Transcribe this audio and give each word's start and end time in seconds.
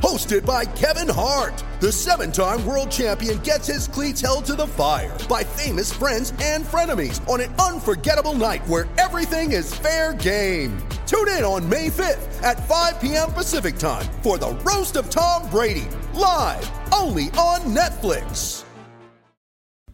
Hosted 0.00 0.44
by 0.44 0.66
Kevin 0.66 1.08
Hart, 1.08 1.64
the 1.80 1.90
seven 1.90 2.30
time 2.30 2.64
world 2.66 2.90
champion 2.90 3.38
gets 3.38 3.66
his 3.66 3.88
cleats 3.88 4.20
held 4.20 4.44
to 4.44 4.54
the 4.54 4.66
fire 4.66 5.16
by 5.26 5.42
famous 5.42 5.90
friends 5.90 6.34
and 6.42 6.66
frenemies 6.66 7.26
on 7.26 7.40
an 7.40 7.54
unforgettable 7.54 8.34
night 8.34 8.66
where 8.68 8.86
everything 8.98 9.52
is 9.52 9.74
fair 9.74 10.12
game. 10.12 10.76
Tune 11.06 11.28
in 11.28 11.44
on 11.44 11.66
May 11.66 11.88
5th 11.88 12.42
at 12.42 12.68
5 12.68 13.00
p.m. 13.00 13.32
Pacific 13.32 13.78
time 13.78 14.04
for 14.22 14.36
the 14.36 14.50
Roast 14.66 14.96
of 14.96 15.08
Tom 15.08 15.48
Brady, 15.48 15.88
live 16.12 16.70
only 16.92 17.26
on 17.30 17.60
Netflix. 17.74 18.64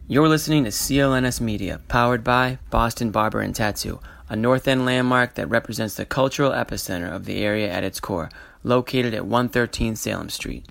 You're 0.05 0.27
listening 0.27 0.65
to 0.65 0.69
CLNS 0.69 1.39
Media, 1.39 1.79
powered 1.87 2.25
by 2.25 2.59
Boston 2.69 3.09
Barber 3.11 3.39
and 3.39 3.55
Tattoo, 3.55 4.01
a 4.27 4.35
North 4.35 4.67
End 4.67 4.85
landmark 4.85 5.35
that 5.35 5.47
represents 5.47 5.95
the 5.95 6.05
cultural 6.05 6.51
epicenter 6.51 7.09
of 7.09 7.23
the 7.23 7.37
area 7.37 7.71
at 7.71 7.85
its 7.85 8.01
core, 8.01 8.29
located 8.63 9.13
at 9.13 9.25
113 9.25 9.95
Salem 9.95 10.29
Street. 10.29 10.65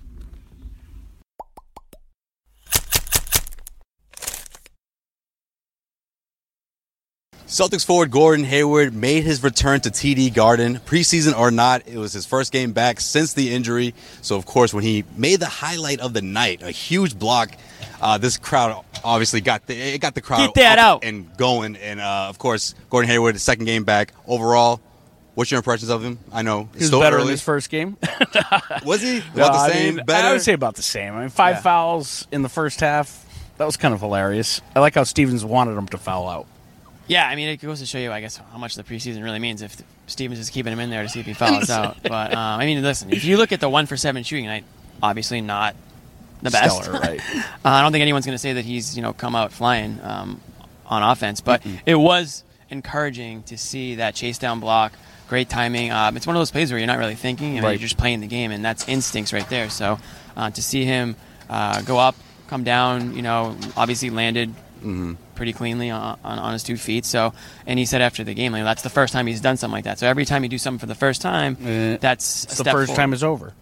Celtics 7.47 7.85
forward 7.85 8.09
Gordon 8.09 8.45
Hayward 8.45 8.95
made 8.95 9.23
his 9.25 9.43
return 9.43 9.79
to 9.81 9.89
TD 9.91 10.33
Garden. 10.33 10.79
Preseason 10.85 11.37
or 11.37 11.51
not, 11.51 11.87
it 11.87 11.97
was 11.97 12.13
his 12.13 12.25
first 12.25 12.51
game 12.51 12.71
back 12.71 12.99
since 12.99 13.33
the 13.33 13.53
injury. 13.53 13.93
So, 14.21 14.37
of 14.37 14.45
course, 14.45 14.73
when 14.73 14.83
he 14.83 15.03
made 15.15 15.39
the 15.39 15.45
highlight 15.47 15.99
of 15.99 16.13
the 16.13 16.21
night, 16.21 16.63
a 16.63 16.71
huge 16.71 17.19
block, 17.19 17.51
uh, 18.01 18.17
this 18.17 18.37
crowd 18.37 18.83
obviously 19.03 19.41
got 19.41 19.67
the, 19.67 19.75
it 19.75 19.99
got 19.99 20.15
the 20.15 20.21
crowd 20.21 20.37
Get 20.37 20.53
that 20.55 20.79
up 20.79 20.85
out. 20.85 21.03
and 21.03 21.35
going. 21.37 21.75
And, 21.75 21.99
uh, 21.99 22.27
of 22.29 22.39
course, 22.39 22.73
Gordon 22.89 23.09
Hayward, 23.09 23.35
his 23.35 23.43
second 23.43 23.65
game 23.65 23.83
back. 23.83 24.13
Overall, 24.25 24.81
what's 25.35 25.51
your 25.51 25.57
impressions 25.59 25.89
of 25.89 26.03
him? 26.03 26.19
I 26.31 26.41
know 26.41 26.69
He 26.73 26.79
was 26.79 26.87
still 26.87 26.99
better 27.01 27.17
early. 27.17 27.25
in 27.25 27.31
his 27.31 27.41
first 27.41 27.69
game. 27.69 27.97
Was 28.85 29.01
he? 29.01 29.17
About 29.33 29.35
Well, 29.35 29.51
the 29.53 29.57
I 29.59 29.69
same? 29.71 29.95
mean, 29.95 30.05
better? 30.05 30.27
I 30.27 30.31
would 30.33 30.41
say 30.41 30.53
about 30.53 30.75
the 30.75 30.81
same. 30.81 31.15
I 31.15 31.19
mean, 31.21 31.29
five 31.29 31.55
Yeah. 31.57 31.61
fouls 31.61 32.27
in 32.31 32.41
the 32.41 32.49
first 32.49 32.79
half. 32.79 33.25
That 33.57 33.65
was 33.65 33.77
kind 33.77 33.93
of 33.93 33.99
hilarious. 34.01 34.61
I 34.75 34.79
like 34.79 34.95
how 34.95 35.03
Stevens 35.03 35.45
wanted 35.45 35.77
him 35.77 35.87
to 35.89 35.97
foul 35.97 36.27
out. 36.27 36.47
Yeah, 37.07 37.27
I 37.27 37.35
mean, 37.35 37.49
it 37.49 37.57
goes 37.57 37.79
to 37.79 37.85
show 37.85 37.97
you, 37.97 38.11
I 38.11 38.21
guess, 38.21 38.37
how 38.37 38.57
much 38.57 38.75
the 38.75 38.83
preseason 38.83 39.21
really 39.23 39.39
means 39.39 39.61
if 39.61 39.75
Stevens 40.07 40.39
is 40.39 40.49
keeping 40.49 40.71
him 40.73 40.79
in 40.79 40.89
there 40.89 41.03
to 41.03 41.09
see 41.09 41.19
if 41.19 41.25
he 41.25 41.33
fouls 41.33 41.69
out. 41.69 41.97
But, 42.01 42.31
um, 42.33 42.59
I 42.59 42.65
mean, 42.65 42.81
listen, 42.81 43.11
if 43.11 43.23
you 43.25 43.37
look 43.37 43.51
at 43.51 43.59
the 43.59 43.69
one 43.69 43.85
for 43.85 43.97
seven 43.97 44.23
shooting 44.23 44.45
night, 44.45 44.63
obviously 45.01 45.41
not 45.41 45.75
the 46.41 46.49
best. 46.49 46.83
Stellar, 46.83 46.99
right? 46.99 47.19
Uh, 47.35 47.43
I 47.63 47.81
don't 47.81 47.91
think 47.91 48.01
anyone's 48.01 48.25
going 48.25 48.35
to 48.35 48.39
say 48.41 48.53
that 48.53 48.65
he's 48.65 48.95
you 48.95 49.01
know 49.01 49.13
come 49.13 49.35
out 49.35 49.51
flying 49.51 49.99
um, 50.01 50.39
on 50.87 51.03
offense, 51.03 51.41
but 51.41 51.61
it 51.85 51.95
was 51.95 52.43
encouraging 52.69 53.43
to 53.43 53.57
see 53.57 53.95
that 53.95 54.15
chase 54.15 54.37
down 54.37 54.59
block. 54.59 54.93
Great 55.33 55.49
timing. 55.49 55.91
Um, 55.91 56.15
it's 56.15 56.27
one 56.27 56.35
of 56.35 56.39
those 56.41 56.51
plays 56.51 56.69
where 56.71 56.77
you're 56.77 56.85
not 56.85 56.99
really 56.99 57.15
thinking, 57.15 57.55
and 57.57 57.63
Right. 57.63 57.71
you're 57.71 57.79
just 57.79 57.97
playing 57.97 58.19
the 58.19 58.27
game, 58.27 58.51
and 58.51 58.63
that's 58.63 58.87
instincts 58.87 59.33
right 59.33 59.49
there. 59.49 59.67
So 59.71 59.97
uh, 60.37 60.51
to 60.51 60.61
see 60.61 60.85
him 60.85 61.15
uh, 61.49 61.81
go 61.81 61.97
up, 61.97 62.13
come 62.49 62.63
down, 62.63 63.15
you 63.15 63.23
know, 63.23 63.57
obviously 63.75 64.11
landed 64.11 64.53
pretty 65.33 65.51
cleanly 65.53 65.89
on, 65.89 66.19
on, 66.23 66.37
on 66.37 66.53
his 66.53 66.61
two 66.61 66.77
feet. 66.77 67.03
So, 67.03 67.33
and 67.65 67.79
he 67.79 67.85
said 67.85 68.03
after 68.03 68.23
the 68.23 68.35
game, 68.35 68.51
like, 68.51 68.63
that's 68.63 68.83
the 68.83 68.91
first 68.91 69.11
time 69.11 69.25
he's 69.25 69.41
done 69.41 69.57
something 69.57 69.73
like 69.73 69.85
that. 69.85 69.97
So 69.97 70.05
every 70.05 70.23
time 70.25 70.43
you 70.43 70.49
do 70.49 70.59
something 70.59 70.77
for 70.77 70.85
the 70.85 70.93
first 70.93 71.19
time, 71.23 71.57
Eh, 71.65 71.97
that's 71.99 72.43
a 72.59 72.63
the 72.63 72.69
first 72.69 72.89
forward. 72.89 72.95
time 72.95 73.11
is 73.13 73.23
over. 73.23 73.53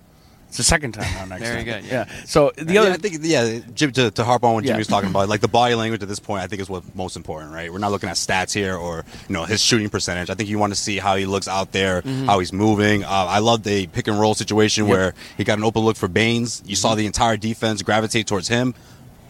It's 0.51 0.57
the 0.57 0.63
second 0.63 0.91
time 0.91 1.09
now 1.15 1.23
next 1.37 1.43
Very 1.47 1.63
time. 1.63 1.81
good, 1.81 1.85
yeah. 1.89 2.05
So 2.25 2.51
the 2.57 2.73
yeah, 2.73 2.81
other 2.81 2.91
I 2.91 2.97
think 2.97 3.19
yeah, 3.21 3.59
Jim, 3.73 3.93
to, 3.93 4.11
to 4.11 4.23
harp 4.25 4.43
on 4.43 4.53
what 4.53 4.65
Yeah. 4.65 4.71
Jimmy 4.71 4.79
was 4.79 4.87
talking 4.87 5.09
about, 5.09 5.29
like 5.29 5.39
the 5.39 5.47
body 5.47 5.75
language 5.75 6.03
at 6.03 6.09
this 6.09 6.19
point, 6.19 6.43
I 6.43 6.47
think 6.47 6.61
is 6.61 6.69
what's 6.69 6.85
most 6.93 7.15
important, 7.15 7.53
right? 7.53 7.71
We're 7.71 7.77
not 7.79 7.91
looking 7.91 8.09
at 8.09 8.17
stats 8.17 8.53
here 8.53 8.75
or 8.75 9.05
you 9.29 9.33
know 9.33 9.45
his 9.45 9.61
shooting 9.61 9.87
percentage. 9.89 10.29
I 10.29 10.33
think 10.33 10.49
you 10.49 10.59
want 10.59 10.73
to 10.73 10.79
see 10.79 10.97
how 10.97 11.15
he 11.15 11.25
looks 11.25 11.47
out 11.47 11.71
there, 11.71 12.01
Mm-hmm. 12.01 12.25
how 12.25 12.39
he's 12.39 12.51
moving. 12.51 13.05
Uh, 13.05 13.07
I 13.09 13.39
love 13.39 13.63
the 13.63 13.87
pick 13.87 14.07
and 14.09 14.19
roll 14.19 14.33
situation 14.33 14.87
where 14.87 15.13
he 15.37 15.45
got 15.45 15.57
an 15.57 15.63
open 15.63 15.83
look 15.83 15.95
for 15.95 16.09
Baynes. 16.09 16.61
You 16.65 16.75
Mm-hmm. 16.75 16.81
saw 16.81 16.95
the 16.95 17.05
entire 17.05 17.37
defense 17.37 17.81
gravitate 17.81 18.27
towards 18.27 18.49
him. 18.49 18.73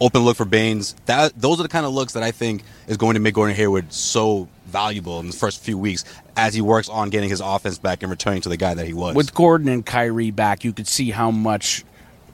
Open 0.02 0.22
look 0.22 0.36
for 0.36 0.44
Baynes. 0.44 0.96
That 1.06 1.40
those 1.40 1.60
are 1.60 1.62
the 1.62 1.68
kind 1.68 1.86
of 1.86 1.92
looks 1.92 2.14
that 2.14 2.24
I 2.24 2.32
think 2.32 2.64
is 2.88 2.96
going 2.96 3.14
to 3.14 3.20
make 3.20 3.34
Gordon 3.34 3.54
Hayward 3.54 3.92
so 3.92 4.48
valuable 4.66 5.20
in 5.20 5.28
the 5.28 5.32
first 5.32 5.60
few 5.62 5.78
weeks 5.78 6.04
as 6.36 6.54
he 6.54 6.60
works 6.60 6.88
on 6.88 7.10
getting 7.10 7.30
his 7.30 7.40
offense 7.40 7.78
back 7.78 8.02
and 8.02 8.10
returning 8.10 8.42
to 8.42 8.48
the 8.48 8.56
guy 8.56 8.74
that 8.74 8.84
he 8.84 8.92
was. 8.92 9.14
with 9.14 9.32
Gordon 9.32 9.68
and 9.68 9.86
Kyrie 9.86 10.32
back, 10.32 10.64
you 10.64 10.72
could 10.72 10.88
see 10.88 11.10
how 11.10 11.30
much. 11.30 11.84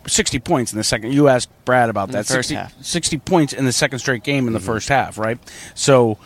60 0.07 0.39
points 0.39 0.73
in 0.73 0.78
the 0.78 0.84
second. 0.84 1.12
You 1.12 1.28
asked 1.28 1.51
Brad 1.67 1.91
about 1.91 2.09
In 2.09 2.12
that. 2.12 2.27
the 2.27 2.33
first 2.33 2.49
60, 2.49 2.55
half. 2.55 2.83
60 2.83 3.19
points 3.19 3.53
in 3.53 3.67
the 3.67 3.73
second 3.73 3.99
straight 3.99 4.23
game 4.23 4.47
in 4.47 4.55
the 4.55 4.59
mm-hmm. 4.59 4.65
first 4.67 4.89
half, 4.89 5.19
right? 5.19 5.39
So, 5.75 6.17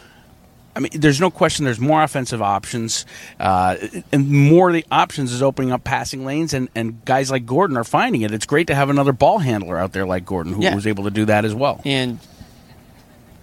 I 0.75 0.81
mean, 0.81 0.91
there's 0.95 1.21
no 1.21 1.31
question 1.31 1.65
there's 1.67 1.79
more 1.81 2.03
offensive 2.03 2.41
options, 2.41 3.05
uh, 3.39 3.77
and 4.11 4.29
more 4.31 4.69
of 4.69 4.75
the 4.75 4.87
options 4.91 5.33
is 5.33 5.43
opening 5.43 5.71
up 5.71 5.85
passing 5.85 6.25
lanes, 6.25 6.55
and, 6.55 6.69
and 6.75 7.05
guys 7.05 7.31
like 7.31 7.45
Gordon 7.45 7.77
are 7.77 7.85
finding 7.85 8.23
it. 8.23 8.33
It's 8.33 8.47
great 8.47 8.69
to 8.69 8.75
have 8.75 8.89
another 8.89 9.13
ball 9.13 9.39
handler 9.39 9.77
out 9.79 9.93
there 9.93 10.07
like 10.07 10.25
Gordon 10.25 10.55
who 10.55 10.63
Yeah. 10.63 10.75
was 10.75 10.87
able 10.87 11.05
to 11.05 11.11
do 11.11 11.27
that 11.27 11.45
as 11.45 11.55
well. 11.55 11.83
And 11.85 12.19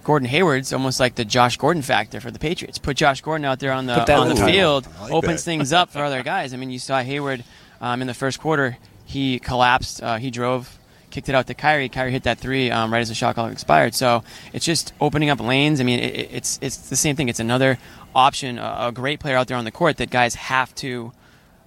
Gordon 0.02 0.28
Hayward's 0.28 0.72
almost 0.72 0.98
like 0.98 1.14
the 1.14 1.24
Josh 1.24 1.56
Gordon 1.56 1.82
factor 1.82 2.20
for 2.20 2.30
the 2.30 2.38
Patriots. 2.38 2.78
Put 2.78 2.96
Josh 2.96 3.20
Gordon 3.20 3.44
out 3.44 3.60
there 3.60 3.72
on 3.72 3.86
the 3.86 3.94
that 3.94 4.10
on 4.10 4.28
the 4.28 4.34
the 4.34 4.44
field, 4.46 4.88
like 5.00 5.12
opens 5.12 5.42
that. 5.44 5.50
things 5.50 5.72
up 5.72 5.90
for 5.90 6.02
other 6.02 6.22
guys. 6.24 6.52
I 6.52 6.56
mean, 6.56 6.70
you 6.70 6.78
saw 6.80 7.00
Hayward 7.00 7.44
um, 7.80 8.00
in 8.00 8.06
the 8.08 8.14
first 8.14 8.40
quarter. 8.40 8.76
He 9.04 9.38
collapsed. 9.38 10.02
Uh, 10.02 10.16
he 10.16 10.30
drove, 10.32 10.78
kicked 11.10 11.28
it 11.28 11.34
out 11.34 11.46
to 11.48 11.54
Kyrie. 11.54 11.88
Kyrie 11.88 12.12
hit 12.12 12.22
that 12.24 12.38
three 12.38 12.70
um, 12.70 12.92
right 12.92 13.00
as 13.00 13.08
the 13.08 13.14
shot 13.14 13.34
clock 13.34 13.52
expired. 13.52 13.94
So 13.94 14.22
it's 14.52 14.64
just 14.64 14.92
opening 15.00 15.30
up 15.30 15.40
lanes. 15.40 15.80
I 15.80 15.84
mean, 15.84 16.00
it, 16.00 16.14
it- 16.14 16.30
it's 16.32 16.58
it's 16.62 16.76
the 16.88 16.96
same 16.96 17.16
thing. 17.16 17.28
It's 17.28 17.40
another 17.40 17.78
option, 18.14 18.58
a, 18.58 18.76
a 18.88 18.92
great 18.92 19.20
player 19.20 19.36
out 19.36 19.46
there 19.48 19.56
on 19.56 19.64
the 19.64 19.70
court 19.70 19.96
that 19.98 20.10
guys 20.10 20.34
have 20.34 20.74
to 20.76 21.12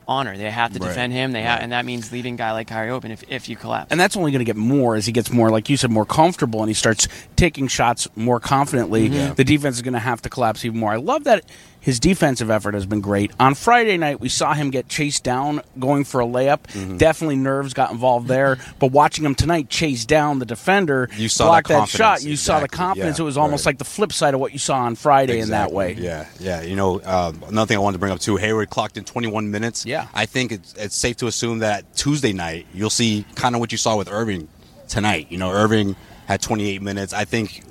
honor. 0.05 0.35
They 0.37 0.49
have 0.51 0.73
to 0.73 0.79
Right. 0.79 0.87
defend 0.89 1.13
him. 1.13 1.31
They 1.31 1.43
ha- 1.43 1.53
Right. 1.53 1.61
and 1.63 1.71
that 1.71 1.85
means 1.85 2.11
leaving 2.11 2.33
a 2.33 2.37
guy 2.37 2.51
like 2.51 2.67
Kyrie 2.67 2.89
open 2.89 3.11
if, 3.11 3.23
if 3.29 3.47
you 3.47 3.55
collapse. 3.55 3.89
And 3.89 3.97
that's 3.99 4.17
only 4.17 4.31
going 4.31 4.39
to 4.39 4.45
get 4.45 4.57
more 4.57 4.95
as 4.95 5.05
he 5.05 5.13
gets 5.13 5.31
more, 5.31 5.49
like 5.49 5.69
you 5.69 5.77
said, 5.77 5.91
more 5.91 6.05
comfortable 6.05 6.59
and 6.61 6.69
he 6.69 6.73
starts 6.73 7.07
taking 7.37 7.67
shots 7.69 8.07
more 8.17 8.41
confidently. 8.41 9.07
The 9.07 9.45
defense 9.45 9.77
is 9.77 9.81
going 9.81 9.93
to 9.93 9.99
have 9.99 10.21
to 10.23 10.29
collapse 10.29 10.65
even 10.65 10.77
more. 10.79 10.91
I 10.91 10.97
love 10.97 11.23
that 11.23 11.45
his 11.83 11.99
defensive 11.99 12.49
effort 12.49 12.75
has 12.75 12.85
been 12.85 13.01
great. 13.01 13.33
On 13.41 13.55
Friday 13.55 13.97
night, 13.97 14.21
we 14.21 14.29
saw 14.29 14.53
him 14.53 14.69
get 14.69 14.87
chased 14.87 15.25
down 15.25 15.59
going 15.77 16.05
for 16.05 16.21
a 16.21 16.25
layup. 16.25 16.97
Definitely 16.97 17.35
nerves 17.35 17.73
got 17.73 17.91
involved 17.91 18.27
there. 18.29 18.57
But 18.79 18.91
watching 18.91 19.23
him 19.25 19.35
tonight 19.35 19.69
chase 19.69 20.05
down 20.05 20.39
the 20.39 20.45
defender, 20.45 21.09
You 21.17 21.29
saw 21.29 21.47
block 21.47 21.67
that 21.67 21.79
that, 21.81 21.89
shot, 21.89 22.23
you 22.23 22.35
saw 22.37 22.59
the 22.61 22.67
confidence. 22.67 23.19
Yeah, 23.19 23.23
it 23.23 23.25
was 23.25 23.37
almost 23.37 23.65
right. 23.65 23.71
like 23.71 23.77
the 23.77 23.85
flip 23.85 24.13
side 24.13 24.33
of 24.33 24.39
what 24.39 24.53
you 24.53 24.59
saw 24.59 24.77
on 24.77 24.95
Friday 24.95 25.39
in 25.39 25.49
that 25.49 25.71
way. 25.71 25.93
Yeah, 25.93 26.27
yeah. 26.39 26.61
You 26.61 26.75
know, 26.75 26.99
uh, 26.99 27.33
another 27.47 27.67
thing 27.67 27.77
I 27.77 27.81
wanted 27.81 27.95
to 27.95 27.99
bring 27.99 28.13
up 28.13 28.19
too. 28.19 28.37
Hayward 28.37 28.69
clocked 28.69 28.97
in 28.97 29.03
21 29.03 29.51
minutes. 29.51 29.85
Yeah. 29.85 30.07
I 30.13 30.25
think 30.25 30.53
it's, 30.53 30.73
it's 30.75 30.95
safe 30.95 31.17
to 31.17 31.27
assume 31.27 31.59
that 31.59 31.95
Tuesday 31.95 32.33
night 32.33 32.65
you'll 32.73 32.89
see 32.89 33.25
kind 33.35 33.55
of 33.55 33.61
what 33.61 33.71
you 33.71 33.77
saw 33.77 33.97
with 33.97 34.09
Irving 34.09 34.47
tonight. 34.87 35.27
You 35.29 35.37
know, 35.37 35.51
Irving 35.51 35.95
had 36.27 36.41
28 36.41 36.81
minutes. 36.81 37.13
I 37.13 37.25
think 37.25 37.63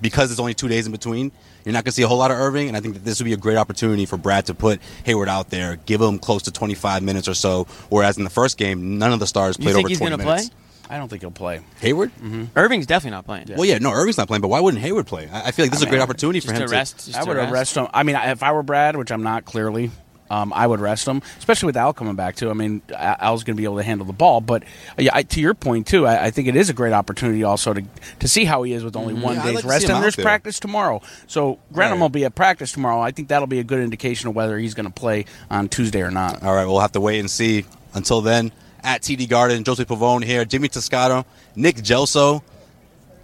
because 0.00 0.30
it's 0.30 0.40
only 0.40 0.54
two 0.54 0.68
days 0.68 0.86
in 0.86 0.92
between, 0.92 1.32
you're 1.66 1.72
not 1.72 1.84
going 1.84 1.90
to 1.90 1.92
see 1.92 2.02
a 2.02 2.08
whole 2.08 2.16
lot 2.16 2.30
of 2.30 2.38
Irving, 2.38 2.68
and 2.68 2.76
I 2.76 2.80
think 2.80 2.94
that 2.94 3.04
this 3.04 3.18
would 3.18 3.24
be 3.24 3.32
a 3.32 3.36
great 3.36 3.56
opportunity 3.56 4.06
for 4.06 4.16
Brad 4.16 4.46
to 4.46 4.54
put 4.54 4.80
Hayward 5.04 5.28
out 5.28 5.50
there, 5.50 5.76
give 5.84 6.00
him 6.00 6.18
close 6.20 6.44
to 6.44 6.52
25 6.52 7.02
minutes 7.02 7.26
or 7.26 7.34
so. 7.34 7.64
Whereas 7.90 8.16
in 8.16 8.24
the 8.24 8.30
first 8.30 8.56
game, 8.56 8.98
none 8.98 9.12
of 9.12 9.18
the 9.18 9.26
stars 9.26 9.56
you 9.58 9.64
played 9.64 9.74
think 9.74 9.84
over 9.84 9.88
he's 9.88 9.98
20 9.98 10.10
gonna 10.16 10.24
minutes. 10.24 10.48
play? 10.50 10.58
I 10.88 10.98
don't 10.98 11.08
think 11.08 11.22
he'll 11.22 11.32
play. 11.32 11.62
Hayward? 11.80 12.14
Mm-hmm. 12.14 12.44
Irving's 12.56 12.86
definitely 12.86 13.16
not 13.16 13.24
playing. 13.24 13.48
Well, 13.56 13.64
yeah, 13.64 13.78
no, 13.78 13.90
Irving's 13.90 14.16
not 14.16 14.28
playing, 14.28 14.42
but 14.42 14.48
why 14.48 14.60
wouldn't 14.60 14.80
Hayward 14.80 15.08
play? 15.08 15.28
I, 15.28 15.48
I 15.48 15.50
feel 15.50 15.64
like 15.64 15.72
this 15.72 15.80
is 15.80 15.86
a 15.86 15.90
great 15.90 16.00
opportunity 16.00 16.38
for 16.38 16.52
him 16.52 16.60
to 16.60 16.68
rest. 16.68 17.06
Just 17.06 17.18
I 17.18 17.24
would 17.24 17.36
rest. 17.36 17.52
arrest 17.52 17.76
him. 17.76 17.88
I 17.92 18.04
mean, 18.04 18.14
if 18.14 18.44
I 18.44 18.52
were 18.52 18.62
Brad, 18.62 18.96
which 18.96 19.10
I'm 19.10 19.24
not 19.24 19.44
clearly, 19.44 19.90
um, 20.30 20.52
I 20.52 20.66
would 20.66 20.80
rest 20.80 21.06
him, 21.06 21.22
especially 21.38 21.66
with 21.66 21.76
Al 21.76 21.92
coming 21.92 22.14
back 22.16 22.36
too. 22.36 22.50
I 22.50 22.52
mean, 22.52 22.82
Al- 22.94 23.16
Al's 23.20 23.44
going 23.44 23.56
to 23.56 23.60
be 23.60 23.64
able 23.64 23.76
to 23.76 23.82
handle 23.82 24.06
the 24.06 24.12
ball. 24.12 24.40
But 24.40 24.62
uh, 24.64 24.66
yeah, 24.98 25.10
I, 25.14 25.22
to 25.22 25.40
your 25.40 25.54
point 25.54 25.86
too, 25.86 26.06
I, 26.06 26.26
I 26.26 26.30
think 26.30 26.48
it 26.48 26.56
is 26.56 26.68
a 26.70 26.74
great 26.74 26.92
opportunity 26.92 27.44
also 27.44 27.72
to 27.74 27.82
to 28.20 28.28
see 28.28 28.44
how 28.44 28.62
he 28.64 28.72
is 28.72 28.84
with 28.84 28.96
only 28.96 29.14
one 29.14 29.36
Yeah, 29.36 29.44
day's 29.44 29.54
like 29.56 29.64
rest. 29.64 29.88
And 29.88 30.02
there's 30.02 30.16
there. 30.16 30.24
practice 30.24 30.58
tomorrow, 30.60 31.00
so 31.26 31.58
Grantham 31.72 31.98
Right. 31.98 32.02
will 32.04 32.08
be 32.10 32.24
at 32.24 32.34
practice 32.34 32.72
tomorrow. 32.72 33.00
I 33.00 33.10
think 33.10 33.28
that'll 33.28 33.46
be 33.46 33.58
a 33.60 33.64
good 33.64 33.80
indication 33.80 34.28
of 34.28 34.34
whether 34.34 34.58
he's 34.58 34.74
going 34.74 34.86
to 34.86 34.92
play 34.92 35.26
on 35.50 35.68
Tuesday 35.68 36.02
or 36.02 36.10
not. 36.10 36.42
All 36.42 36.54
right, 36.54 36.66
we'll 36.66 36.80
have 36.80 36.92
to 36.92 37.00
wait 37.00 37.20
and 37.20 37.30
see. 37.30 37.64
Until 37.94 38.20
then, 38.20 38.52
at 38.82 39.02
TD 39.02 39.28
Garden, 39.28 39.62
Jose 39.66 39.84
Pavone 39.84 40.22
here, 40.24 40.44
Jimmy 40.44 40.68
Toscano, 40.68 41.24
Nick 41.54 41.76
Gelso. 41.76 42.42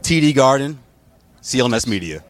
TD 0.03 0.35
Garden, 0.35 0.79
CLNS 1.43 1.87
Media. 1.87 2.25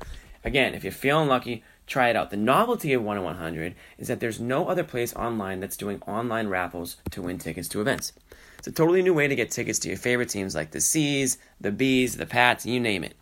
Again, 0.44 0.74
if 0.74 0.84
you're 0.84 0.92
feeling 0.92 1.28
lucky, 1.28 1.64
try 1.86 2.10
it 2.10 2.16
out. 2.16 2.32
The 2.32 2.38
novelty 2.38 2.94
of 2.94 3.04
1 3.04 3.18
in 3.18 3.24
100 3.24 3.76
is 4.00 4.08
that 4.08 4.20
there's 4.20 4.40
no 4.40 4.68
other 4.68 4.84
place 4.84 5.16
online 5.16 5.60
that's 5.60 5.78
doing 5.78 6.02
online 6.08 6.48
raffles 6.48 6.98
to 7.12 7.22
win 7.22 7.38
tickets 7.38 7.68
to 7.70 7.82
events. 7.82 8.14
It's 8.58 8.68
a 8.68 8.72
totally 8.72 9.04
new 9.04 9.14
way 9.14 9.28
to 9.28 9.36
get 9.36 9.52
tickets 9.52 9.78
to 9.80 9.90
your 9.90 9.98
favorite 9.98 10.30
teams 10.30 10.56
like 10.56 10.72
the 10.72 10.82
C's, 10.82 11.38
the 11.60 11.72
B's, 11.72 12.18
the 12.18 12.26
Pats, 12.26 12.66
you 12.66 12.80
name 12.80 13.04
it. 13.04 13.16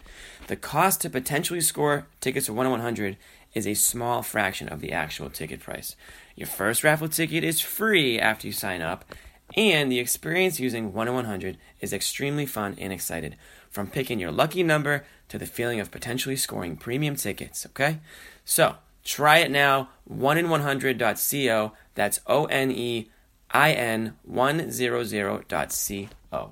The 0.47 0.56
cost 0.56 1.01
to 1.01 1.09
potentially 1.09 1.62
score 1.62 2.07
tickets 2.21 2.47
for 2.47 2.53
1 2.53 2.68
in 2.68 2.71
100 2.71 3.18
is 3.53 3.65
a 3.65 3.74
small 3.74 4.21
fraction 4.21 4.69
of 4.69 4.80
the 4.80 4.91
actual 4.91 5.30
ticket 5.30 5.59
price. 5.59 5.95
Your 6.36 6.47
first 6.47 6.83
raffle 6.83 7.09
ticket 7.09 7.44
is 7.44 7.59
free 7.59 8.19
after 8.19 8.47
you 8.47 8.53
sign 8.53 8.81
up, 8.81 9.06
and 9.56 9.92
the 9.92 10.00
experience 10.00 10.60
using 10.60 10.94
1 10.94 11.07
in 11.07 11.13
100 11.13 11.57
is 11.81 11.94
extremely 11.94 12.46
fun 12.46 12.75
and 12.80 12.94
excited. 12.94 13.36
From 13.69 13.88
picking 13.88 14.19
your 14.19 14.31
lucky 14.31 14.63
number 14.63 15.06
to 15.30 15.38
the 15.38 15.46
feeling 15.46 15.80
of 15.80 15.92
potentially 15.92 16.36
scoring 16.36 16.75
premium 16.75 17.16
tickets, 17.16 17.66
okay? 17.68 18.00
So, 18.44 18.75
try 19.04 19.40
it 19.40 19.51
now, 19.51 19.90
1in100.co. 20.12 21.74
That's 21.96 22.19
O 22.28 22.46
N 22.46 22.72
E 22.72 23.10
I 23.51 23.74
N 23.74 24.16
100.co. 24.30 26.51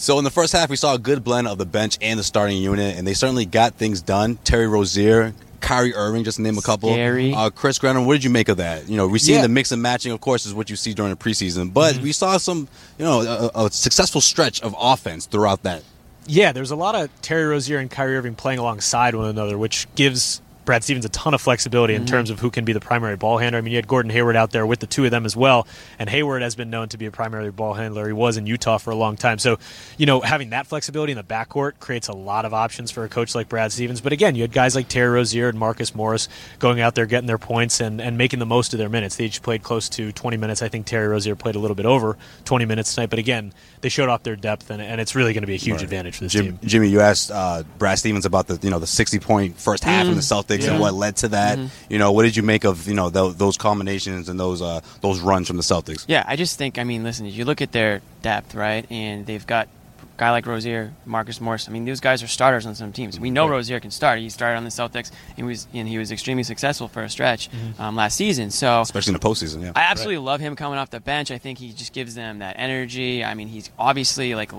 So 0.00 0.16
in 0.16 0.22
the 0.22 0.30
first 0.30 0.52
half, 0.52 0.70
we 0.70 0.76
saw 0.76 0.94
a 0.94 0.98
good 0.98 1.24
blend 1.24 1.48
of 1.48 1.58
the 1.58 1.66
bench 1.66 1.98
and 2.00 2.20
the 2.20 2.22
starting 2.22 2.58
unit, 2.58 2.96
and 2.96 3.04
they 3.04 3.14
certainly 3.14 3.44
got 3.44 3.74
things 3.74 4.00
done. 4.00 4.36
Terry 4.44 4.68
Rozier, 4.68 5.34
Kyrie 5.60 5.94
Irving, 5.94 6.24
just 6.24 6.36
to 6.36 6.42
name 6.42 6.56
a 6.58 6.62
couple. 6.62 6.90
Scary. 6.90 7.32
Uh, 7.34 7.50
Chris 7.50 7.78
Grannon, 7.78 8.06
what 8.06 8.14
did 8.14 8.24
you 8.24 8.30
make 8.30 8.48
of 8.48 8.56
that? 8.58 8.88
You 8.88 8.96
know, 8.96 9.06
we 9.08 9.18
seeing 9.18 9.36
Yeah. 9.36 9.42
the 9.42 9.48
mix 9.48 9.72
and 9.72 9.82
matching, 9.82 10.12
of 10.12 10.20
course, 10.20 10.46
is 10.46 10.54
what 10.54 10.70
you 10.70 10.76
see 10.76 10.94
during 10.94 11.10
the 11.10 11.16
preseason, 11.16 11.72
but 11.72 11.94
Mm-hmm. 11.94 12.02
we 12.04 12.12
saw 12.12 12.36
some, 12.38 12.68
you 12.98 13.04
know, 13.04 13.50
a, 13.54 13.66
a 13.66 13.70
successful 13.70 14.20
stretch 14.20 14.60
of 14.62 14.74
offense 14.78 15.26
throughout 15.26 15.62
that. 15.64 15.82
Yeah, 16.26 16.52
there's 16.52 16.70
a 16.70 16.76
lot 16.76 16.94
of 16.94 17.08
Terry 17.22 17.44
Rozier 17.46 17.78
and 17.78 17.90
Kyrie 17.90 18.16
Irving 18.16 18.34
playing 18.34 18.58
alongside 18.58 19.14
one 19.14 19.26
another, 19.28 19.56
which 19.56 19.86
gives 19.94 20.42
Brad 20.68 20.84
Stevens 20.84 21.06
a 21.06 21.08
ton 21.08 21.32
of 21.32 21.40
flexibility 21.40 21.94
in 21.94 22.04
terms 22.04 22.28
of 22.28 22.40
who 22.40 22.50
can 22.50 22.66
be 22.66 22.74
the 22.74 22.80
primary 22.80 23.16
ball 23.16 23.38
handler. 23.38 23.56
I 23.56 23.62
mean, 23.62 23.70
you 23.70 23.78
had 23.78 23.88
Gordon 23.88 24.10
Hayward 24.10 24.36
out 24.36 24.50
there 24.50 24.66
with 24.66 24.80
the 24.80 24.86
two 24.86 25.02
of 25.06 25.10
them 25.10 25.24
as 25.24 25.34
well, 25.34 25.66
and 25.98 26.10
Hayward 26.10 26.42
has 26.42 26.54
been 26.56 26.68
known 26.68 26.90
to 26.90 26.98
be 26.98 27.06
a 27.06 27.10
primary 27.10 27.50
ball 27.50 27.72
handler. 27.72 28.06
He 28.06 28.12
was 28.12 28.36
in 28.36 28.44
Utah 28.46 28.76
for 28.76 28.90
a 28.90 28.94
long 28.94 29.16
time. 29.16 29.38
So, 29.38 29.58
you 29.96 30.04
know, 30.04 30.20
having 30.20 30.50
that 30.50 30.66
flexibility 30.66 31.12
in 31.12 31.16
the 31.16 31.24
backcourt 31.24 31.78
creates 31.80 32.08
a 32.08 32.12
lot 32.12 32.44
of 32.44 32.52
options 32.52 32.90
for 32.90 33.02
a 33.04 33.08
coach 33.08 33.34
like 33.34 33.48
Brad 33.48 33.72
Stevens. 33.72 34.02
But 34.02 34.12
again, 34.12 34.34
you 34.34 34.42
had 34.42 34.52
guys 34.52 34.74
like 34.74 34.88
Terry 34.88 35.08
Rozier 35.08 35.48
and 35.48 35.58
Marcus 35.58 35.94
Morris 35.94 36.28
going 36.58 36.82
out 36.82 36.94
there 36.94 37.06
getting 37.06 37.28
their 37.28 37.38
points 37.38 37.80
and, 37.80 37.98
and 37.98 38.18
making 38.18 38.38
the 38.38 38.44
most 38.44 38.74
of 38.74 38.78
their 38.78 38.90
minutes. 38.90 39.16
They 39.16 39.24
each 39.24 39.40
played 39.40 39.62
close 39.62 39.88
to 39.88 40.12
20 40.12 40.36
minutes. 40.36 40.60
I 40.60 40.68
think 40.68 40.84
Terry 40.84 41.08
Rozier 41.08 41.34
played 41.34 41.54
a 41.54 41.60
little 41.60 41.76
bit 41.76 41.86
over 41.86 42.18
20 42.44 42.66
minutes 42.66 42.94
tonight. 42.94 43.08
But 43.08 43.20
again, 43.20 43.54
they 43.80 43.88
showed 43.88 44.10
off 44.10 44.22
their 44.22 44.36
depth, 44.36 44.68
and, 44.70 44.82
and 44.82 45.00
it's 45.00 45.14
really 45.14 45.32
going 45.32 45.44
to 45.44 45.46
be 45.46 45.54
a 45.54 45.56
huge 45.56 45.76
Right. 45.76 45.84
advantage 45.84 46.16
for 46.16 46.24
this 46.24 46.32
Jim, 46.34 46.44
team. 46.44 46.58
Jimmy, 46.62 46.88
you 46.88 47.00
asked 47.00 47.30
uh, 47.30 47.62
Brad 47.78 47.98
Stevens 47.98 48.26
about 48.26 48.48
the 48.48 48.58
you 48.60 48.68
know 48.70 48.78
the 48.78 48.86
sixty 48.86 49.18
point 49.18 49.58
first 49.58 49.82
half 49.84 50.04
Mm. 50.04 50.08
from 50.08 50.14
the 50.16 50.20
Celtics 50.20 50.57
and 50.66 50.80
what 50.80 50.94
led 50.94 51.16
to 51.16 51.28
that. 51.28 51.58
You 51.88 51.98
know, 51.98 52.12
what 52.12 52.22
did 52.24 52.36
you 52.36 52.42
make 52.42 52.64
of 52.64 52.86
you 52.88 52.94
know 52.94 53.10
tho- 53.10 53.32
those 53.32 53.56
combinations 53.56 54.28
and 54.28 54.38
those 54.38 54.62
uh, 54.62 54.80
those 55.00 55.20
runs 55.20 55.46
from 55.46 55.56
the 55.56 55.62
Celtics? 55.62 56.04
Yeah, 56.08 56.24
I 56.26 56.36
just 56.36 56.58
think, 56.58 56.78
I 56.78 56.84
mean, 56.84 57.04
listen, 57.04 57.26
you 57.26 57.44
look 57.44 57.60
at 57.62 57.72
their 57.72 58.00
depth, 58.22 58.54
right? 58.54 58.86
And 58.90 59.26
they've 59.26 59.46
got 59.46 59.68
a 60.02 60.18
guy 60.18 60.30
like 60.30 60.46
Rozier, 60.46 60.92
Marcus 61.06 61.40
Morris. 61.40 61.68
I 61.68 61.72
mean, 61.72 61.84
those 61.84 62.00
guys 62.00 62.22
are 62.22 62.26
starters 62.26 62.66
on 62.66 62.74
some 62.74 62.92
teams. 62.92 63.18
We 63.18 63.30
know 63.30 63.48
Rozier 63.48 63.80
can 63.80 63.90
start. 63.90 64.18
He 64.18 64.30
started 64.30 64.56
on 64.56 64.64
the 64.64 64.70
Celtics, 64.70 65.10
and 65.28 65.36
he 65.36 65.42
was, 65.42 65.66
and 65.72 65.86
he 65.88 65.98
was 65.98 66.10
extremely 66.10 66.42
successful 66.42 66.88
for 66.88 67.02
a 67.02 67.08
stretch 67.10 67.48
um, 67.78 67.96
last 67.96 68.16
season. 68.16 68.50
So 68.50 68.80
Especially 68.80 69.12
in 69.14 69.20
the 69.20 69.26
postseason, 69.26 69.62
yeah. 69.62 69.72
I 69.76 69.82
absolutely 69.82 70.18
love 70.18 70.40
him 70.40 70.56
coming 70.56 70.78
off 70.78 70.90
the 70.90 71.00
bench. 71.00 71.30
I 71.30 71.38
think 71.38 71.58
he 71.58 71.72
just 71.72 71.92
gives 71.92 72.14
them 72.14 72.40
that 72.40 72.56
energy. 72.58 73.24
I 73.24 73.34
mean, 73.34 73.48
he's 73.48 73.70
obviously 73.78 74.34
like 74.34 74.52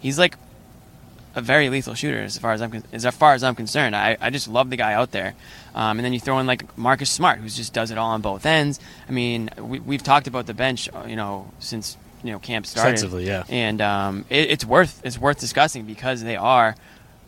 he's 0.00 0.18
like 0.18 0.36
a 1.34 1.40
very 1.40 1.68
lethal 1.68 1.94
shooter 1.94 2.20
as 2.20 2.38
far 2.38 2.52
as 2.52 2.62
I'm 2.62 2.70
con- 2.70 2.84
as 2.92 3.06
far 3.14 3.34
as 3.34 3.42
I'm 3.42 3.54
concerned. 3.54 3.96
I, 3.96 4.16
I 4.20 4.30
just 4.30 4.48
love 4.48 4.70
the 4.70 4.76
guy 4.76 4.94
out 4.94 5.10
there. 5.10 5.34
Um, 5.74 5.98
and 5.98 6.04
then 6.04 6.12
you 6.12 6.20
throw 6.20 6.38
in 6.38 6.46
like 6.46 6.76
Marcus 6.78 7.10
Smart, 7.10 7.40
who 7.40 7.48
just 7.48 7.72
does 7.72 7.90
it 7.90 7.98
all 7.98 8.10
on 8.10 8.20
both 8.20 8.46
ends. 8.46 8.78
I 9.08 9.12
mean, 9.12 9.50
we, 9.58 9.80
we've 9.80 10.02
talked 10.02 10.26
about 10.26 10.46
the 10.46 10.54
bench, 10.54 10.88
uh, 10.94 11.04
you 11.06 11.16
know, 11.16 11.50
since 11.58 11.96
you 12.22 12.32
know 12.32 12.38
camp 12.38 12.66
started. 12.66 13.10
Yeah. 13.22 13.44
And 13.48 13.80
um, 13.80 14.24
it, 14.30 14.50
it's 14.50 14.64
worth 14.64 15.00
it's 15.04 15.18
worth 15.18 15.38
discussing 15.40 15.84
because 15.84 16.22
they 16.22 16.36
are 16.36 16.76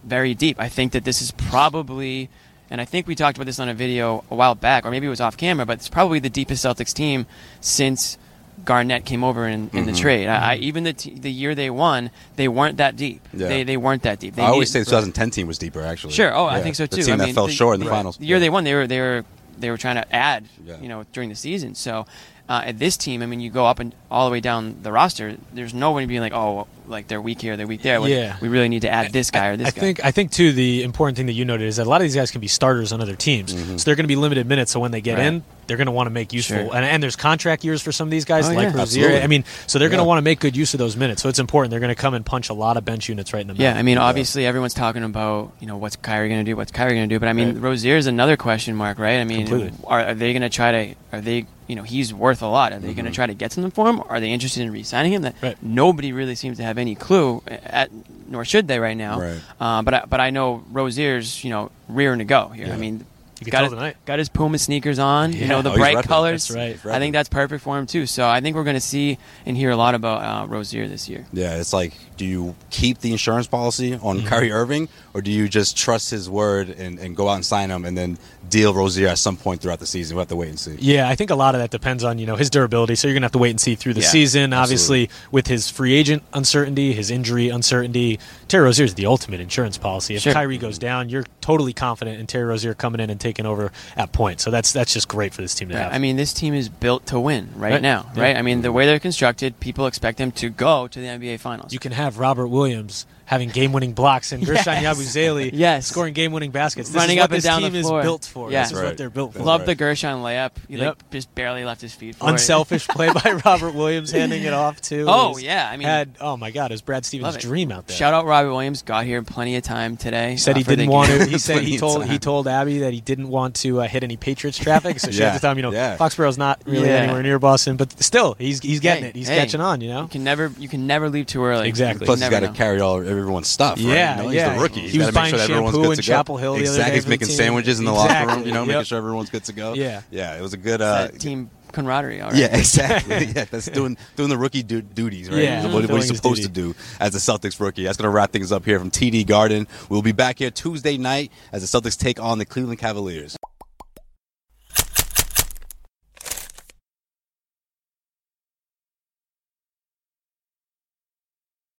very 0.04 0.34
deep. 0.34 0.60
I 0.60 0.68
think 0.68 0.92
that 0.92 1.04
this 1.04 1.20
is 1.20 1.32
probably, 1.32 2.30
and 2.70 2.80
I 2.80 2.84
think 2.84 3.06
we 3.06 3.14
talked 3.14 3.36
about 3.36 3.46
this 3.46 3.58
on 3.58 3.68
a 3.68 3.74
video 3.74 4.24
a 4.30 4.34
while 4.34 4.54
back, 4.54 4.86
or 4.86 4.90
maybe 4.90 5.06
it 5.06 5.10
was 5.10 5.20
off 5.20 5.36
camera, 5.36 5.66
but 5.66 5.78
it's 5.78 5.88
probably 5.88 6.20
the 6.20 6.30
deepest 6.30 6.64
Celtics 6.64 6.94
team 6.94 7.26
since 7.60 8.16
Garnett 8.64 9.04
came 9.04 9.22
over 9.22 9.46
in, 9.46 9.70
in 9.72 9.86
the 9.86 9.92
mm-hmm. 9.92 10.00
trade. 10.00 10.28
I, 10.28 10.52
I, 10.52 10.54
mm-hmm. 10.56 10.64
even 10.64 10.84
the 10.84 10.92
t- 10.92 11.14
the 11.14 11.30
year 11.30 11.54
they 11.54 11.70
won, 11.70 12.10
they 12.36 12.48
weren't 12.48 12.78
that 12.78 12.96
deep. 12.96 13.26
Yeah. 13.32 13.48
They 13.48 13.64
they 13.64 13.76
weren't 13.76 14.02
that 14.02 14.18
deep. 14.18 14.34
They 14.34 14.42
I 14.42 14.46
always 14.46 14.70
say 14.70 14.80
the 14.80 14.86
2010 14.86 15.30
team 15.30 15.46
was 15.46 15.58
deeper, 15.58 15.82
actually. 15.82 16.12
Sure. 16.12 16.34
Oh, 16.34 16.46
I 16.46 16.62
think 16.62 16.74
so 16.76 16.86
too. 16.86 16.96
The 16.96 17.02
team 17.02 17.14
I 17.14 17.16
that 17.18 17.26
mean, 17.26 17.34
fell 17.34 17.46
the- 17.46 17.52
short 17.52 17.74
in 17.74 17.80
the 17.80 17.86
right. 17.86 17.96
finals. 17.96 18.16
The 18.16 18.26
year 18.26 18.36
Yeah. 18.36 18.40
they 18.40 18.50
won, 18.50 18.64
they 18.64 18.74
were 18.74 18.86
they 18.86 19.00
were 19.00 19.24
they 19.58 19.70
were 19.70 19.78
trying 19.78 19.96
to 19.96 20.14
add, 20.14 20.48
Yeah. 20.64 20.80
you 20.80 20.88
know, 20.88 21.04
during 21.12 21.28
the 21.28 21.34
season. 21.34 21.74
So 21.74 22.06
uh, 22.48 22.62
at 22.66 22.78
this 22.78 22.96
team, 22.96 23.22
I 23.22 23.26
mean, 23.26 23.40
you 23.40 23.50
go 23.50 23.66
up 23.66 23.80
and 23.80 23.92
all 24.10 24.26
the 24.26 24.32
way 24.32 24.40
down 24.40 24.76
the 24.82 24.92
roster. 24.92 25.36
There's 25.52 25.74
nobody 25.74 26.06
being 26.06 26.20
like, 26.20 26.32
oh, 26.32 26.66
like 26.86 27.08
they're 27.08 27.20
weak 27.20 27.40
here, 27.40 27.56
they're 27.56 27.66
weak 27.66 27.82
there. 27.82 27.98
Like, 27.98 28.10
Yeah. 28.10 28.36
We 28.40 28.46
really 28.48 28.68
need 28.68 28.82
to 28.82 28.88
add 28.88 29.12
this 29.12 29.32
guy 29.32 29.48
or 29.48 29.56
this 29.56 29.66
I 29.68 29.70
guy. 29.72 29.80
think 29.80 30.04
I 30.04 30.10
think 30.12 30.30
too 30.30 30.52
the 30.52 30.84
important 30.84 31.16
thing 31.16 31.26
that 31.26 31.32
you 31.32 31.44
noted 31.44 31.66
is 31.66 31.76
that 31.78 31.86
a 31.86 31.90
lot 31.90 32.00
of 32.00 32.04
these 32.04 32.14
guys 32.14 32.30
can 32.30 32.40
be 32.40 32.46
starters 32.46 32.92
on 32.92 33.00
other 33.00 33.16
teams, 33.16 33.52
Mm-hmm. 33.52 33.76
so 33.78 33.84
they're 33.84 33.96
going 33.96 34.04
to 34.04 34.08
be 34.08 34.14
limited 34.14 34.46
minutes. 34.46 34.70
So 34.70 34.78
when 34.78 34.92
they 34.92 35.00
get 35.00 35.18
Right. 35.18 35.26
in, 35.26 35.42
they're 35.66 35.76
going 35.76 35.86
to 35.86 35.92
want 35.92 36.06
to 36.06 36.10
make 36.12 36.32
useful. 36.32 36.56
Sure. 36.58 36.76
And, 36.76 36.84
and 36.84 37.02
there's 37.02 37.16
contract 37.16 37.64
years 37.64 37.82
for 37.82 37.90
some 37.90 38.06
of 38.06 38.12
these 38.12 38.24
guys, 38.24 38.48
Oh, 38.48 38.52
like 38.52 38.68
yeah. 38.72 38.76
Rozier. 38.78 39.08
I 39.20 39.26
mean, 39.26 39.42
so 39.66 39.80
they're 39.80 39.88
going 39.88 39.98
to 39.98 40.04
want 40.04 40.18
to 40.18 40.22
make 40.22 40.38
good 40.38 40.56
use 40.56 40.72
of 40.74 40.78
those 40.78 40.96
minutes. 40.96 41.22
So 41.22 41.28
it's 41.28 41.40
important. 41.40 41.72
They're 41.72 41.80
going 41.80 41.88
to 41.94 42.00
come 42.00 42.14
and 42.14 42.24
punch 42.24 42.48
a 42.48 42.54
lot 42.54 42.76
of 42.76 42.84
bench 42.84 43.08
units 43.08 43.32
right 43.32 43.40
in 43.40 43.48
the 43.48 43.54
middle. 43.54 43.64
Yeah, 43.64 43.76
I 43.76 43.82
mean, 43.82 43.98
obviously 43.98 44.46
everyone's 44.46 44.74
talking 44.74 45.02
about 45.02 45.50
you 45.58 45.66
know 45.66 45.76
what's 45.78 45.96
Kyrie 45.96 46.28
going 46.28 46.44
to 46.44 46.48
do, 46.48 46.54
what's 46.56 46.70
Kyrie 46.70 46.92
going 46.94 47.08
to 47.08 47.12
do, 47.12 47.18
but 47.18 47.28
I 47.28 47.32
mean, 47.32 47.54
Right. 47.54 47.62
Rozier 47.62 47.96
is 47.96 48.06
another 48.06 48.36
question 48.36 48.76
mark, 48.76 49.00
right? 49.00 49.18
I 49.18 49.24
mean, 49.24 49.48
Completely. 49.48 49.76
are, 49.88 50.00
are 50.02 50.14
they 50.14 50.32
going 50.32 50.42
to 50.42 50.48
try 50.48 50.70
to? 50.70 50.94
Are 51.16 51.20
they? 51.20 51.46
You 51.66 51.74
know, 51.76 51.82
he's 51.82 52.14
worth 52.14 52.42
a 52.42 52.46
lot. 52.46 52.72
Are 52.72 52.78
they 52.78 52.94
going 52.94 53.06
to 53.06 53.10
try 53.10 53.26
to 53.26 53.34
get 53.34 53.52
something 53.52 53.70
for 53.72 53.88
him? 53.88 54.00
Are 54.08 54.20
they 54.20 54.30
interested 54.30 54.62
in 54.62 54.70
re-signing 54.70 55.12
him? 55.12 55.22
That 55.22 55.34
Mm-hmm. 55.36 55.46
Right. 55.46 55.62
nobody 55.62 56.12
really 56.12 56.34
seems 56.36 56.56
to 56.58 56.62
have 56.62 56.78
any 56.78 56.94
clue, 56.94 57.42
at, 57.48 57.90
nor 58.28 58.44
should 58.44 58.68
they 58.68 58.78
right 58.78 58.96
now. 58.96 59.20
Right. 59.20 59.40
Uh, 59.60 59.82
but 59.82 59.94
I, 59.94 60.04
but 60.08 60.20
I 60.20 60.30
know 60.30 60.62
Rozier's 60.70 61.42
you 61.42 61.50
know 61.50 61.70
rearing 61.88 62.18
to 62.20 62.24
go 62.24 62.48
here. 62.48 62.72
I 62.72 62.76
mean. 62.76 63.04
You 63.40 63.44
can 63.44 63.50
got 63.52 63.58
tell 63.58 63.64
his, 63.66 63.72
tonight. 63.74 63.96
got 64.06 64.18
his 64.18 64.28
Puma 64.30 64.58
sneakers 64.58 64.98
on, 64.98 65.32
you 65.34 65.46
know 65.46 65.60
the 65.60 65.72
Oh, 65.72 65.76
bright 65.76 66.02
colors. 66.04 66.48
That's 66.48 66.84
right. 66.84 66.94
I 66.94 66.98
think 66.98 67.12
that's 67.12 67.28
perfect 67.28 67.62
for 67.62 67.76
him 67.78 67.86
too. 67.86 68.06
So 68.06 68.26
I 68.26 68.40
think 68.40 68.56
we're 68.56 68.64
going 68.64 68.74
to 68.76 68.80
see 68.80 69.18
and 69.44 69.56
hear 69.56 69.70
a 69.70 69.76
lot 69.76 69.94
about 69.94 70.22
uh, 70.22 70.46
Rozier 70.46 70.88
this 70.88 71.06
year. 71.08 71.26
Yeah, 71.34 71.56
it's 71.56 71.72
like, 71.74 71.92
do 72.16 72.24
you 72.24 72.54
keep 72.70 73.00
the 73.00 73.12
insurance 73.12 73.46
policy 73.46 73.94
on 73.94 74.16
Mm-hmm. 74.18 74.26
Kyrie 74.28 74.52
Irving, 74.52 74.88
or 75.12 75.20
do 75.20 75.30
you 75.30 75.48
just 75.48 75.76
trust 75.76 76.10
his 76.10 76.30
word 76.30 76.70
and, 76.70 76.98
and 76.98 77.14
go 77.14 77.28
out 77.28 77.34
and 77.34 77.44
sign 77.44 77.70
him, 77.70 77.84
and 77.84 77.96
then 77.98 78.16
deal 78.48 78.72
Rozier 78.72 79.08
at 79.08 79.18
some 79.18 79.36
point 79.36 79.60
throughout 79.60 79.80
the 79.80 79.86
season? 79.86 80.16
We'll 80.16 80.22
have 80.22 80.28
to 80.30 80.36
wait 80.36 80.48
and 80.48 80.58
see. 80.58 80.76
Yeah, 80.78 81.06
I 81.06 81.14
think 81.14 81.28
a 81.30 81.34
lot 81.34 81.54
of 81.54 81.60
that 81.60 81.70
depends 81.70 82.04
on 82.04 82.16
you 82.16 82.24
know 82.24 82.36
his 82.36 82.48
durability. 82.48 82.94
So 82.94 83.06
you're 83.06 83.14
gonna 83.14 83.26
have 83.26 83.32
to 83.32 83.38
wait 83.38 83.50
and 83.50 83.60
see 83.60 83.74
through 83.74 83.92
the 83.94 84.00
Yeah, 84.00 84.06
season. 84.08 84.54
Obviously, 84.54 85.10
with 85.30 85.46
his 85.48 85.68
free 85.68 85.92
agent 85.92 86.22
uncertainty, 86.32 86.94
his 86.94 87.10
injury 87.10 87.50
uncertainty, 87.50 88.18
Terry 88.48 88.64
Rozier 88.64 88.86
is 88.86 88.94
the 88.94 89.04
ultimate 89.04 89.40
insurance 89.40 89.76
policy. 89.76 90.14
If 90.14 90.22
Sure. 90.22 90.32
Kyrie 90.32 90.56
goes 90.56 90.78
down, 90.78 91.10
you're 91.10 91.24
totally 91.42 91.74
confident 91.74 92.18
in 92.18 92.26
Terry 92.26 92.44
Rozier 92.44 92.72
coming 92.72 93.00
in 93.02 93.10
and 93.10 93.20
taking 93.20 93.35
over 93.44 93.72
at 93.96 94.12
point. 94.12 94.40
So 94.40 94.50
that's 94.50 94.72
that's 94.72 94.94
just 94.94 95.08
great 95.08 95.34
for 95.34 95.42
this 95.42 95.54
team 95.54 95.68
to 95.68 95.74
Right. 95.74 95.82
have. 95.82 95.92
I 95.92 95.98
mean, 95.98 96.16
this 96.16 96.32
team 96.32 96.54
is 96.54 96.68
built 96.70 97.04
to 97.06 97.20
win 97.20 97.50
right, 97.56 97.72
Right. 97.72 97.82
now, 97.82 98.06
Yeah. 98.14 98.22
right? 98.22 98.36
I 98.36 98.42
mean, 98.42 98.62
the 98.62 98.72
way 98.72 98.86
they're 98.86 99.00
constructed, 99.00 99.58
people 99.60 99.86
expect 99.86 100.16
them 100.18 100.30
to 100.32 100.48
go 100.48 100.86
to 100.86 100.98
the 101.00 101.06
NBA 101.08 101.38
Finals. 101.38 101.72
you 101.72 101.78
can 101.80 101.92
have 101.92 102.18
Robert 102.18 102.46
Williams 102.46 103.04
having 103.26 103.48
game-winning 103.50 103.92
blocks 103.92 104.32
and 104.32 104.42
Guerschon 104.44 104.80
Yes. 104.80 104.98
Yabusele 104.98 105.50
Yes. 105.52 105.86
scoring 105.88 106.14
game-winning 106.14 106.52
baskets. 106.52 106.88
This 106.88 106.96
Running 106.96 107.18
is 107.18 107.20
what 107.20 107.24
up 107.24 107.30
and 107.30 107.36
this 107.36 107.44
down 107.44 107.60
team 107.62 107.72
the 107.72 107.78
is 107.80 107.86
floor. 107.86 108.02
built 108.02 108.24
for. 108.24 108.50
Yeah. 108.50 108.62
This 108.62 108.70
is 108.72 108.78
Right. 108.78 108.84
what 108.86 108.96
they're 108.96 109.10
built 109.10 109.32
for. 109.34 109.40
Love 109.42 109.60
right. 109.62 109.66
the 109.66 109.76
Guerschon 109.76 110.22
layup. 110.22 110.52
He 110.68 110.76
Yep. 110.76 110.86
like 110.86 111.10
just 111.10 111.34
barely 111.34 111.64
left 111.64 111.80
his 111.80 111.92
feet 111.92 112.14
for 112.16 112.28
it. 112.28 112.32
Unselfish 112.32 112.86
play 112.88 113.10
by 113.12 113.40
Robert 113.44 113.74
Williams, 113.74 114.10
handing 114.12 114.42
it 114.44 114.52
off 114.52 114.80
to. 114.82 115.06
Oh, 115.08 115.30
It 115.30 115.34
was- 115.34 115.42
yeah, 115.42 115.68
I 115.70 115.76
mean- 115.76 115.86
had 115.88 116.10
oh 116.20 116.36
my 116.36 116.50
god, 116.50 116.70
it 116.70 116.74
was 116.74 116.82
Brad 116.82 117.04
Stevens' 117.04 117.36
dream 117.36 117.72
out 117.72 117.86
there. 117.88 117.96
Shout 117.96 118.14
out 118.14 118.26
Robert 118.26 118.50
Williams. 118.50 118.82
Got 118.82 119.04
here 119.06 119.18
in 119.18 119.24
plenty 119.24 119.56
of 119.56 119.62
time 119.64 119.96
today. 119.96 120.32
He 120.32 120.36
said 120.36 120.54
uh, 120.54 120.58
he 120.58 120.64
didn't 120.64 120.88
want 120.90 121.08
game. 121.08 121.18
to. 121.20 121.26
He 121.26 121.38
said 121.38 121.62
he 121.64 121.78
told 121.78 122.04
he 122.06 122.18
told 122.18 122.46
Abby 122.48 122.78
that 122.78 122.92
he 122.92 123.00
didn't 123.00 123.28
want 123.28 123.56
to 123.56 123.80
uh, 123.80 123.88
hit 123.88 124.04
any 124.04 124.16
Patriots 124.16 124.58
traffic. 124.58 125.00
So 125.00 125.10
she 125.10 125.22
had 125.22 125.34
to 125.34 125.40
tell 125.40 125.50
him, 125.52 125.58
you 125.58 125.62
know, 125.62 125.72
yeah. 125.72 125.96
Foxborough's 125.96 126.38
not 126.38 126.60
really 126.64 126.86
Yeah. 126.88 126.94
anywhere 127.02 127.22
near 127.24 127.38
Boston, 127.38 127.76
but 127.76 128.00
still, 128.02 128.34
he's 128.38 128.60
he's 128.60 128.78
getting 128.80 129.02
Hey, 129.04 129.10
it. 129.10 129.16
He's 129.16 129.28
hey. 129.28 129.36
catching 129.38 129.60
on. 129.60 129.80
You 129.80 129.88
know. 129.88 130.02
You 130.02 130.08
can 130.08 130.22
never 130.24 130.52
you 130.58 130.68
can 130.68 130.86
never 130.86 131.08
leave 131.10 131.26
too 131.26 131.42
early. 131.44 131.68
Exactly. 131.68 132.06
Plus, 132.06 132.20
he's 132.20 132.30
never 132.30 132.46
got 132.46 132.52
to 132.52 132.56
carry 132.56 132.80
all 132.80 133.00
everyone's 133.18 133.48
stuff. 133.48 133.78
Right? 133.78 133.86
Yeah, 133.86 134.16
you 134.16 134.22
know, 134.22 134.30
yeah. 134.30 134.48
He's 134.48 134.56
the 134.56 134.62
rookie. 134.62 134.80
He 134.80 134.88
He's 134.88 134.98
was 134.98 135.06
got 135.06 135.06
to 135.06 135.12
make 135.12 135.14
buying 135.14 135.30
sure 135.30 135.38
that 135.38 135.50
everyone's 135.50 135.74
shampoo 135.74 135.82
good 135.82 135.90
in 135.90 135.96
to 135.96 136.02
Chapel 136.02 136.34
go. 136.36 136.40
Hill 136.40 136.52
the 136.54 136.58
other 136.58 136.66
exactly. 136.66 136.90
day 136.90 136.94
He's 136.94 137.04
for 137.04 137.08
the 137.08 137.10
making 137.10 137.28
sandwiches 137.28 137.78
in 137.78 137.84
the 137.84 137.92
locker 137.92 138.26
room. 138.26 138.46
You 138.46 138.52
know, 138.52 138.64
making 138.64 138.84
sure 138.84 138.98
everyone's 138.98 139.30
good 139.30 139.44
to 139.44 139.52
go. 139.52 139.74
Yeah. 139.74 140.02
yeah. 140.10 140.36
It 140.36 140.42
was 140.42 140.52
a 140.52 140.58
good. 140.58 140.80
Uh, 140.80 141.08
team 141.08 141.50
camaraderie. 141.76 142.20
All 142.20 142.30
right. 142.30 142.38
yeah, 142.38 142.56
exactly. 142.56 143.26
yeah, 143.36 143.44
that's 143.44 143.66
doing 143.66 143.96
doing 144.16 144.30
the 144.30 144.38
rookie 144.38 144.62
du- 144.62 144.82
duties, 144.82 145.28
right? 145.30 145.42
Yeah, 145.42 145.64
what, 145.64 145.72
what 145.72 145.80
fulfilling 145.80 146.02
he's 146.02 146.16
supposed 146.16 146.42
duty. 146.42 146.48
to 146.48 146.72
do 146.72 146.74
as 147.00 147.14
a 147.14 147.18
Celtics 147.18 147.60
rookie. 147.60 147.84
That's 147.84 147.98
going 147.98 148.10
to 148.10 148.14
wrap 148.14 148.32
things 148.32 148.50
up 148.50 148.64
here 148.64 148.78
from 148.78 148.90
TD 148.90 149.26
Garden. 149.26 149.68
We'll 149.88 150.02
be 150.02 150.12
back 150.12 150.38
here 150.38 150.50
Tuesday 150.50 150.96
night 150.96 151.30
as 151.52 151.68
the 151.68 151.80
Celtics 151.80 151.96
take 151.96 152.20
on 152.20 152.38
the 152.38 152.46
Cleveland 152.46 152.78
Cavaliers. 152.78 153.36